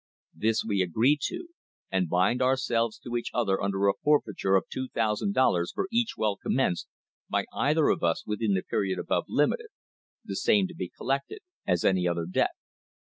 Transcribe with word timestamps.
This 0.33 0.63
we 0.65 0.81
agree 0.81 1.15
to, 1.25 1.49
and 1.91 2.09
bind 2.09 2.41
ourselves 2.41 2.97
to 3.03 3.15
each 3.15 3.29
other 3.35 3.61
under 3.61 3.87
a 3.87 3.93
forfeiture 4.01 4.55
of 4.55 4.65
#2,000 4.75 5.35
for 5.75 5.87
each 5.91 6.15
well 6.17 6.37
commenced 6.37 6.87
by 7.29 7.45
either 7.53 7.87
of 7.89 8.01
us 8.03 8.25
within 8.25 8.55
the 8.55 8.63
period 8.63 8.97
above 8.97 9.25
limited— 9.27 9.69
the 10.25 10.35
same 10.35 10.65
to 10.69 10.73
be 10.73 10.89
collected 10.89 11.41
as 11.67 11.85
any 11.85 12.07
other 12.07 12.25
debt. 12.25 12.49